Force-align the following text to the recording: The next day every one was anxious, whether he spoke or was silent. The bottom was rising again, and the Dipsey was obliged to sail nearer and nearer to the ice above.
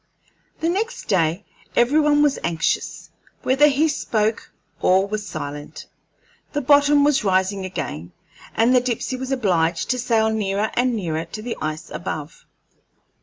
The 0.61 0.67
next 0.69 1.03
day 1.07 1.45
every 1.75 1.99
one 1.99 2.23
was 2.23 2.39
anxious, 2.43 3.11
whether 3.43 3.67
he 3.67 3.87
spoke 3.87 4.51
or 4.81 5.05
was 5.07 5.23
silent. 5.27 5.85
The 6.53 6.61
bottom 6.61 7.03
was 7.03 7.23
rising 7.23 7.65
again, 7.65 8.11
and 8.55 8.75
the 8.75 8.81
Dipsey 8.81 9.15
was 9.15 9.31
obliged 9.31 9.91
to 9.91 9.99
sail 9.99 10.31
nearer 10.31 10.71
and 10.73 10.95
nearer 10.95 11.25
to 11.25 11.43
the 11.43 11.55
ice 11.61 11.91
above. 11.91 12.47